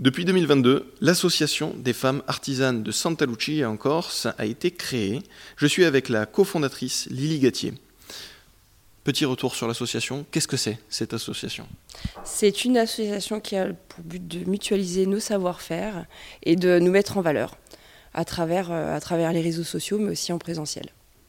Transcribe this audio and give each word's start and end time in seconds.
Depuis 0.00 0.24
2022, 0.24 0.92
l'association 1.00 1.72
des 1.76 1.92
femmes 1.92 2.24
artisanes 2.26 2.82
de 2.82 2.90
Santa 2.90 3.26
Lucia 3.26 3.70
en 3.70 3.76
Corse 3.76 4.26
a 4.38 4.44
été 4.44 4.72
créée. 4.72 5.22
Je 5.56 5.68
suis 5.68 5.84
avec 5.84 6.08
la 6.08 6.26
cofondatrice 6.26 7.06
Lily 7.10 7.38
Gatier. 7.38 7.74
Petit 9.04 9.24
retour 9.24 9.54
sur 9.54 9.68
l'association. 9.68 10.26
Qu'est-ce 10.32 10.48
que 10.48 10.56
c'est 10.56 10.80
cette 10.88 11.14
association? 11.14 11.68
C'est 12.24 12.64
une 12.64 12.76
association 12.76 13.38
qui 13.38 13.54
a 13.54 13.68
pour 13.72 14.02
but 14.02 14.26
de 14.26 14.50
mutualiser 14.50 15.06
nos 15.06 15.20
savoir-faire 15.20 16.06
et 16.42 16.56
de 16.56 16.80
nous 16.80 16.90
mettre 16.90 17.16
en 17.16 17.20
valeur 17.20 17.56
à 18.14 18.24
travers, 18.24 18.72
euh, 18.72 18.96
à 18.96 19.00
travers 19.00 19.32
les 19.32 19.42
réseaux 19.42 19.62
sociaux, 19.62 19.98
mais 19.98 20.10
aussi 20.10 20.32
en 20.32 20.38
présentiel. 20.38 20.86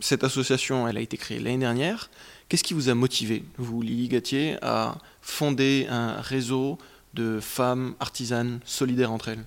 Cette 0.00 0.24
association, 0.24 0.88
elle 0.88 0.96
a 0.96 1.00
été 1.00 1.18
créée 1.18 1.40
l'année 1.40 1.58
dernière. 1.58 2.08
Qu'est-ce 2.48 2.64
qui 2.64 2.74
vous 2.74 2.88
a 2.88 2.94
motivé, 2.94 3.44
vous, 3.58 3.82
Lily 3.82 4.08
Gatier, 4.08 4.56
à 4.62 4.96
fonder 5.20 5.86
un 5.90 6.22
réseau 6.22 6.78
de 7.16 7.40
femmes 7.40 7.94
artisanes 7.98 8.60
solidaires 8.64 9.10
entre 9.10 9.28
elles 9.28 9.44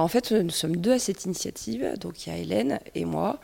en 0.00 0.08
fait, 0.08 0.32
nous 0.32 0.50
sommes 0.50 0.76
deux 0.76 0.92
à 0.92 0.98
cette 0.98 1.24
initiative, 1.24 1.94
donc 1.98 2.26
il 2.26 2.30
y 2.30 2.36
a 2.36 2.38
Hélène 2.38 2.80
et 2.94 3.04
moi. 3.04 3.38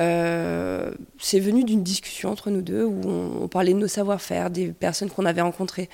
Euh, 0.00 0.90
c'est 1.18 1.40
venu 1.40 1.64
d'une 1.64 1.82
discussion 1.82 2.30
entre 2.30 2.50
nous 2.50 2.62
deux 2.62 2.82
où 2.84 3.00
on, 3.04 3.48
parlait 3.48 3.74
de 3.74 3.78
nos 3.78 3.88
savoir-faire, 3.88 4.48
des 4.48 4.68
personnes 4.68 5.10
qu'on 5.10 5.26
avait 5.26 5.42
rencontrées. 5.42 5.90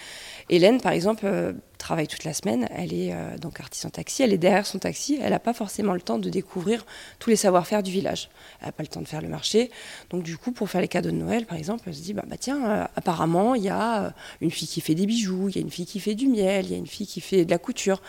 Hélène, 0.51 0.81
par 0.81 0.93
exemple, 0.93 1.25
euh, 1.27 1.53
travaille 1.84 2.09
toute 2.09 2.24
la 2.24 2.33
semaine, 2.33 2.66
elle 2.70 2.95
est 2.95 3.12
euh, 3.12 3.37
donc 3.37 3.61
artisan 3.61 3.91
taxi, 3.91 4.23
elle 4.23 4.33
est 4.33 4.38
derrière 4.38 4.65
son 4.65 4.79
taxi, 4.79 5.19
elle 5.20 5.30
n'a 5.30 5.38
pas 5.38 5.52
forcément 5.52 5.92
le 5.92 6.01
temps 6.01 6.19
de 6.19 6.30
découvrir 6.30 6.87
tous 7.19 7.29
les 7.29 7.37
savoir-faire 7.37 7.83
du 7.83 7.91
village. 7.91 8.30
Elle 8.61 8.69
n'a 8.69 8.73
pas 8.73 8.83
le 8.83 8.88
temps 8.88 9.02
de 9.02 9.06
faire 9.09 9.20
le 9.20 9.29
marché. 9.29 9.70
Donc 10.09 10.23
du 10.23 10.39
coup, 10.39 10.51
pour 10.51 10.70
faire 10.70 10.80
les 10.80 10.89
cadeaux 10.89 11.11
de 11.11 11.16
Noël, 11.16 11.45
par 11.45 11.59
exemple, 11.59 11.84
elle 11.87 11.95
se 11.95 12.01
dit, 12.01 12.15
bah, 12.15 12.25
bah 12.27 12.37
tiens, 12.39 12.89
apparemment, 12.97 13.55
il 13.55 13.65
y 13.65 13.69
a 13.69 14.15
une 14.41 14.51
fille 14.51 14.66
qui 14.66 14.80
fait 14.80 14.95
des 14.95 15.05
bijoux, 15.05 15.51
il 15.51 15.56
y 15.56 15.59
a 15.59 15.61
une 15.61 15.70
fille 15.70 15.87
qui 15.87 16.01
fait 16.01 16.15
du 16.15 16.27
miel, 16.27 16.65
il 16.65 16.73
y 16.73 16.75
a 16.75 16.78
une 16.78 16.87
fille 16.87 17.06
qui 17.06 17.20
fait 17.20 17.45
de 17.45 17.51
la 17.51 17.59
couture. 17.59 18.01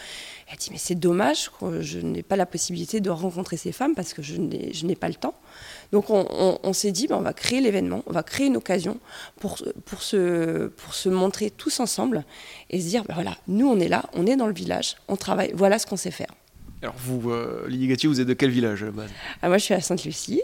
Elle 0.48 0.58
dit, 0.58 0.70
mais 0.72 0.78
c'est 0.78 0.96
dommage 0.96 1.50
je 1.82 2.00
n'ai 2.00 2.24
pas 2.24 2.36
la 2.36 2.46
possibilité 2.46 3.00
de 3.02 3.10
rencontrer 3.10 3.58
ces 3.58 3.72
femmes 3.72 3.96
parce 3.96 4.14
que 4.14 4.22
je 4.22 4.38
n'ai 4.38 4.96
pas 4.96 5.10
le 5.10 5.16
temps. 5.16 5.36
Donc 5.92 6.10
on, 6.10 6.74
s'est 6.74 6.92
dit, 6.92 7.08
ben, 7.08 7.18
on 7.18 7.22
va 7.22 7.34
créer 7.34 7.62
l'événement, 7.62 8.04
on 8.08 8.12
va 8.12 8.24
créer 8.24 8.48
une 8.48 8.58
occasion 8.58 8.98
pour, 9.40 9.58
pour, 9.86 10.02
se, 10.02 10.68
pour 10.68 10.94
se 10.94 11.10
montrer 11.10 11.50
tous 11.50 11.80
ensemble 11.80 12.26
et 12.70 12.82
se 12.82 12.88
dire, 12.88 13.04
ben 13.06 13.14
voilà, 13.14 13.38
nous 13.48 13.68
on 13.68 13.80
est 13.80 13.88
là, 13.88 14.06
on 14.14 14.26
est 14.26 14.36
dans 14.36 14.48
le 14.48 14.54
village, 14.54 14.96
on 15.08 15.16
travaille, 15.16 15.52
voilà 15.54 15.80
ce 15.80 15.86
qu'on 15.86 15.98
sait 15.98 16.12
faire. 16.12 16.34
Alors 16.82 16.96
vous, 17.00 17.32
euh, 17.32 17.68
Lily 17.68 17.88
Gatier, 17.88 18.08
vous 18.08 18.22
êtes 18.22 18.28
de 18.28 18.34
quel 18.34 18.52
village 18.52 18.86
ah, 19.42 19.48
Moi 19.48 19.58
je 19.58 19.64
suis 19.64 19.74
à 19.74 19.82
Sainte-Lucie, 19.82 20.42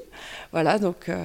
voilà, 0.51 0.79
donc, 0.79 1.07
euh, 1.07 1.23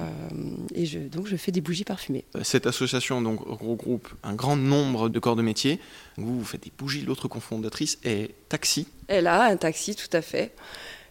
et 0.75 0.85
je, 0.85 0.99
donc 0.99 1.25
je 1.25 1.35
fais 1.35 1.51
des 1.51 1.61
bougies 1.61 1.85
parfumées. 1.85 2.25
Euh, 2.35 2.41
cette 2.43 2.67
association 2.67 3.21
donc, 3.21 3.39
regroupe 3.39 4.09
un 4.23 4.35
grand 4.35 4.57
nombre 4.57 5.09
de 5.09 5.19
corps 5.19 5.35
de 5.35 5.41
métier. 5.41 5.79
Vous, 6.17 6.37
vous 6.37 6.45
faites 6.45 6.63
des 6.63 6.71
bougies, 6.77 7.01
l'autre 7.01 7.27
cofondatrice 7.27 7.97
est 8.03 8.35
taxi. 8.49 8.87
Elle 9.07 9.25
a 9.25 9.45
un 9.45 9.57
taxi, 9.57 9.95
tout 9.95 10.15
à 10.15 10.21
fait. 10.21 10.53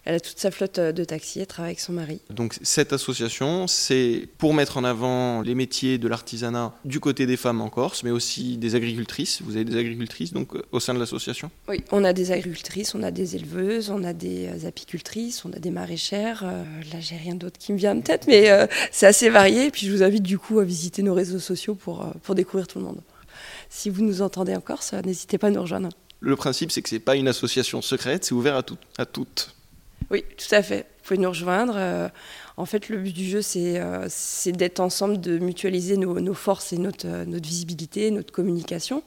Elle 0.07 0.15
a 0.15 0.19
toute 0.21 0.39
sa 0.39 0.51
flotte 0.51 0.79
euh, 0.79 0.93
de 0.93 1.03
taxis, 1.03 1.41
elle 1.41 1.47
travaille 1.47 1.71
avec 1.71 1.81
son 1.81 1.91
mari. 1.91 2.21
Donc 2.29 2.55
cette 2.61 2.93
association, 2.93 3.67
c'est 3.67 4.29
pour 4.37 4.53
mettre 4.53 4.77
en 4.77 4.85
avant 4.85 5.41
les 5.41 5.53
métiers 5.53 5.97
de 5.97 6.07
l'artisanat 6.07 6.73
du 6.85 7.01
côté 7.01 7.25
des 7.25 7.35
femmes 7.35 7.59
en 7.59 7.69
Corse, 7.69 8.03
mais 8.03 8.11
aussi 8.11 8.55
des 8.55 8.75
agricultrices. 8.75 9.41
Vous 9.41 9.57
avez 9.57 9.65
des 9.65 9.77
agricultrices 9.77 10.31
donc 10.31 10.55
euh, 10.55 10.61
au 10.71 10.79
sein 10.79 10.93
de 10.93 10.99
l'association? 10.99 11.51
Oui, 11.67 11.83
on 11.91 12.05
a 12.05 12.13
des 12.13 12.31
agricultrices, 12.31 12.95
on 12.95 13.03
a 13.03 13.11
des 13.11 13.35
éleveuses, 13.35 13.89
on 13.89 14.05
a 14.05 14.13
des 14.13 14.47
euh, 14.47 14.69
apicultrices, 14.69 15.43
on 15.43 15.51
a 15.51 15.59
des 15.59 15.71
maraîchères. 15.71 16.43
là, 16.43 16.99
j'ai 17.01 17.17
rien 17.17 17.35
d'autre 17.35 17.57
qui 17.59 17.73
me 17.73 17.77
vient 17.77 17.97
en 17.97 17.99
tête, 17.99 18.27
mais 18.27 18.49
c'est 18.93 19.07
assez 19.07 19.27
varié. 19.27 19.65
Et 19.65 19.71
puis 19.71 19.87
je 19.87 19.91
vous 19.91 20.03
invite 20.03 20.23
du 20.23 20.39
coup 20.39 20.59
à 20.59 20.63
visiter 20.63 21.03
nos 21.03 21.15
réseaux 21.15 21.39
sociaux 21.39 21.75
pour, 21.75 22.05
pour 22.23 22.33
découvrir 22.33 22.67
tout 22.67 22.79
le 22.79 22.85
monde. 22.85 23.01
Si 23.69 23.89
vous 23.89 24.05
nous 24.05 24.21
entendez 24.21 24.55
en 24.55 24.61
Corse, 24.61 24.93
n'hésitez 24.93 25.37
pas 25.37 25.47
à 25.47 25.49
nous 25.49 25.61
rejoindre. 25.61 25.89
Le 26.21 26.35
principe, 26.37 26.71
c'est 26.71 26.81
que 26.81 26.87
ce 26.87 26.95
n'est 26.95 26.99
pas 26.99 27.15
une 27.15 27.27
association 27.27 27.81
secrète, 27.81 28.23
c'est 28.23 28.33
ouvert 28.33 28.55
à, 28.55 28.63
tout, 28.63 28.77
à 28.97 29.05
toutes. 29.05 29.56
Oui, 30.09 30.23
tout 30.37 30.53
à 30.55 30.61
fait. 30.63 30.85
Vous 30.99 31.03
pouvez 31.03 31.17
nous 31.17 31.29
rejoindre. 31.29 31.73
Euh, 31.75 32.07
en 32.55 32.65
fait, 32.65 32.89
le 32.89 32.97
but 32.97 33.13
du 33.13 33.25
jeu, 33.25 33.41
c'est 33.41 33.77
euh, 33.77 34.07
d'être 34.47 34.79
ensemble, 34.79 35.19
de 35.19 35.37
mutualiser 35.37 35.97
nos, 35.97 36.33
forces 36.33 36.71
et 36.71 36.77
notre, 36.77 37.07
euh, 37.07 37.25
notre, 37.25 37.47
visibilité, 37.47 38.09
notre 38.11 38.31
communication. 38.31 39.03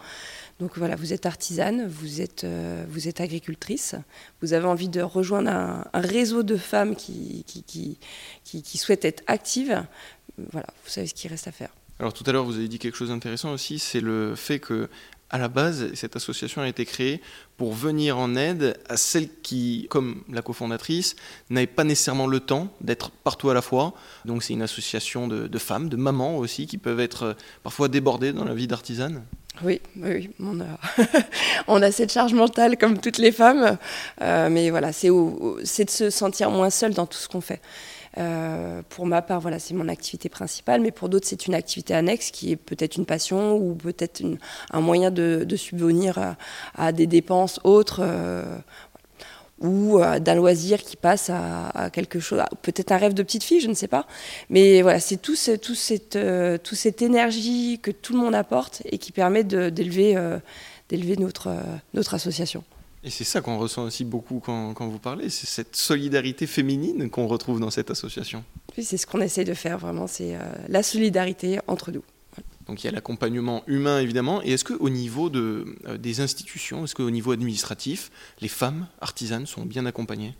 Donc 0.60 0.76
voilà, 0.76 0.94
vous 0.96 1.14
êtes 1.14 1.24
artisane, 1.24 1.86
vous 1.88 2.20
êtes, 2.20 2.46
vous 2.90 3.08
êtes 3.08 3.22
agricultrice, 3.22 3.94
vous 4.42 4.52
avez 4.52 4.66
envie 4.66 4.90
de 4.90 5.00
rejoindre 5.00 5.50
un, 5.50 5.84
réseau 5.94 6.42
de 6.42 6.58
femmes 6.58 6.96
qui 6.96 7.44
qui, 7.46 7.62
qui, 8.44 8.62
qui, 8.62 8.76
souhaitent 8.76 9.06
être 9.06 9.22
actives. 9.26 9.82
Voilà, 10.52 10.66
vous 10.84 10.90
savez 10.90 11.06
ce 11.06 11.14
qu'il 11.14 11.30
reste 11.30 11.48
à 11.48 11.52
faire. 11.52 11.70
Alors 12.00 12.14
tout 12.14 12.24
à 12.26 12.32
l'heure, 12.32 12.44
vous 12.44 12.56
avez 12.56 12.66
dit 12.66 12.78
quelque 12.78 12.96
chose 12.96 13.10
d'intéressant 13.10 13.52
aussi, 13.52 13.78
c'est 13.78 14.00
le 14.00 14.34
fait 14.34 14.58
que 14.58 14.88
à 15.28 15.36
la 15.36 15.48
base, 15.48 15.92
cette 15.92 16.16
association 16.16 16.62
a 16.62 16.66
été 16.66 16.86
créée 16.86 17.20
pour 17.58 17.74
venir 17.74 18.18
en 18.18 18.36
aide 18.36 18.78
à 18.88 18.96
celles 18.96 19.28
qui, 19.42 19.86
comme 19.90 20.24
la 20.32 20.40
cofondatrice, 20.40 21.14
n'avaient 21.50 21.66
pas 21.66 21.84
nécessairement 21.84 22.26
le 22.26 22.40
temps 22.40 22.68
d'être 22.80 23.10
partout 23.10 23.50
à 23.50 23.54
la 23.54 23.60
fois. 23.60 23.92
Donc 24.24 24.42
c'est 24.42 24.54
une 24.54 24.62
association 24.62 25.28
de, 25.28 25.58
femmes, 25.58 25.90
de 25.90 25.96
mamans 25.96 26.38
aussi, 26.38 26.66
qui 26.66 26.78
peuvent 26.78 27.00
être 27.00 27.22
euh, 27.22 27.34
parfois 27.62 27.88
débordées 27.88 28.32
dans 28.32 28.44
la 28.44 28.54
vie 28.54 28.66
d'artisane. 28.66 29.22
Oui, 29.62 29.82
oui, 29.96 30.30
on 30.40 30.58
a, 30.58 30.78
on 31.68 31.82
a 31.82 31.92
cette 31.92 32.12
charge 32.12 32.32
mentale 32.32 32.78
comme 32.78 32.98
toutes 32.98 33.18
les 33.18 33.30
femmes, 33.30 33.76
euh, 34.22 34.48
mais 34.48 34.70
voilà, 34.70 34.92
c'est 34.92 35.10
de 35.10 35.90
se 35.90 36.08
sentir 36.08 36.50
moins 36.50 36.70
seule 36.70 36.94
dans 36.94 37.06
tout 37.06 37.18
ce 37.18 37.28
qu'on 37.28 37.42
fait. 37.42 37.60
Euh, 38.18 38.82
pour 38.88 39.06
ma 39.06 39.22
part, 39.22 39.40
voilà, 39.40 39.58
c'est 39.58 39.74
mon 39.74 39.88
activité 39.88 40.28
principale, 40.28 40.80
mais 40.80 40.90
pour 40.90 41.08
d'autres, 41.08 41.26
c'est 41.26 41.46
une 41.46 41.54
activité 41.54 41.94
annexe 41.94 42.30
qui 42.30 42.52
est 42.52 42.56
peut-être 42.56 42.96
une 42.96 43.06
passion 43.06 43.56
ou 43.56 43.74
peut-être 43.74 44.22
un 44.70 44.80
moyen 44.80 45.10
de, 45.10 45.46
subvenir 45.56 46.36
à, 46.74 46.92
des 46.92 47.06
dépenses 47.06 47.60
autres. 47.64 48.00
Euh, 48.02 48.58
ou 49.60 49.98
euh, 49.98 50.20
d'un 50.20 50.36
loisir 50.36 50.82
qui 50.82 50.96
passe 50.96 51.28
à, 51.28 51.90
quelque 51.92 52.18
chose, 52.18 52.40
peut-être 52.62 52.92
un 52.92 52.96
rêve 52.96 53.12
de 53.12 53.22
petite 53.22 53.44
fille, 53.44 53.60
je 53.60 53.68
ne 53.68 53.74
sais 53.74 53.88
pas. 53.88 54.06
Mais 54.48 54.80
voilà, 54.80 55.00
c'est 55.00 55.18
tout, 55.18 55.34
cette, 55.34 55.60
toute 55.60 56.78
cette 56.78 57.02
énergie 57.02 57.78
que 57.82 57.90
tout 57.90 58.14
le 58.14 58.20
monde 58.20 58.34
apporte 58.34 58.80
et 58.86 58.96
qui 58.96 59.12
permet 59.12 59.44
d'élever 59.44 60.16
notre 61.18 62.14
association. 62.14 62.64
Et 63.02 63.10
c'est 63.10 63.24
ça 63.24 63.40
qu'on 63.40 63.58
ressent 63.58 63.84
aussi 63.84 64.04
beaucoup 64.04 64.40
quand, 64.40 64.74
quand 64.74 64.86
vous 64.88 64.98
parlez, 64.98 65.30
c'est 65.30 65.46
cette 65.46 65.74
solidarité 65.74 66.46
féminine 66.46 67.08
qu'on 67.08 67.26
retrouve 67.26 67.58
dans 67.58 67.70
cette 67.70 67.90
association. 67.90 68.44
Oui, 68.76 68.84
c'est 68.84 68.98
ce 68.98 69.06
qu'on 69.06 69.20
essaie 69.20 69.44
de 69.44 69.54
faire 69.54 69.78
vraiment, 69.78 70.06
c'est 70.06 70.36
euh, 70.36 70.40
la 70.68 70.82
solidarité 70.82 71.60
entre 71.66 71.92
nous. 71.92 72.02
Donc 72.66 72.84
il 72.84 72.86
y 72.86 72.88
a 72.88 72.92
l'accompagnement 72.92 73.64
humain 73.66 74.00
évidemment, 74.00 74.42
et 74.42 74.52
est-ce 74.52 74.64
qu'au 74.64 74.90
niveau 74.90 75.30
de, 75.30 75.76
euh, 75.86 75.96
des 75.96 76.20
institutions, 76.20 76.84
est-ce 76.84 76.94
qu'au 76.94 77.10
niveau 77.10 77.32
administratif, 77.32 78.10
les 78.40 78.48
femmes 78.48 78.86
artisanes 79.00 79.46
sont 79.46 79.64
bien 79.64 79.86
accompagnées? 79.86 80.34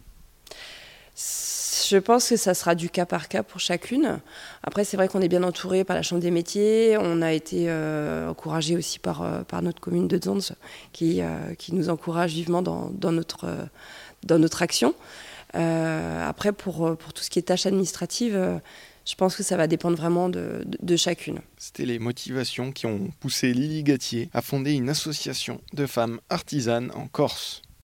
Je 1.91 1.97
pense 1.97 2.29
que 2.29 2.37
ça 2.37 2.55
sera 2.55 2.77
du 2.77 2.89
cas 2.89 3.05
par 3.05 3.29
cas 3.29 3.43
pour 3.43 3.59
chacune. 3.59 4.21
Après, 4.63 4.85
c'est 4.85 4.97
vrai 4.97 5.09
qu'on 5.09 5.21
est 5.21 5.29
bien 5.29 5.43
entouré 5.43 5.83
par 5.83 5.97
la 5.97 6.03
Chambre 6.03 6.23
des 6.23 6.31
métiers. 6.31 6.97
On 7.01 7.21
a 7.21 7.33
été 7.33 7.65
euh, 7.69 8.29
encouragé 8.29 8.77
aussi 8.77 9.01
par, 9.01 9.23
euh, 9.23 9.43
notre 9.61 9.81
commune 9.81 10.07
de 10.07 10.23
Zonz, 10.23 10.53
qui, 10.93 11.21
euh, 11.21 11.55
qui 11.59 11.75
nous 11.75 11.91
encourage 11.91 12.33
vivement 12.33 12.63
dans, 12.63 12.91
dans 12.91 13.11
notre, 13.11 14.63
action. 14.63 14.95
après, 15.53 16.53
pour, 16.53 16.97
tout 16.97 17.23
ce 17.25 17.31
qui 17.31 17.41
est 17.41 17.43
tâches 17.43 17.67
administratives, 17.67 18.61
je 19.05 19.15
pense 19.17 19.35
que 19.35 19.43
ça 19.43 19.57
va 19.57 19.67
dépendre 19.67 19.97
vraiment 19.97 20.29
de, 20.29 20.63
de, 20.65 20.79
de 20.81 20.97
chacune. 20.97 21.41
C'était 21.59 21.87
les 21.87 21.99
motivations 21.99 22.71
qui 22.71 22.87
ont 22.87 23.11
poussé 23.19 23.53
Lily 23.53 23.83
Gatier 23.83 24.31
à 24.33 24.43
fonder 24.43 24.75
une 24.75 24.91
association 24.91 25.61
de 25.73 25.87
femmes 25.87 26.21
artisanes 26.29 26.93
en 26.95 27.09
Corse. 27.09 27.63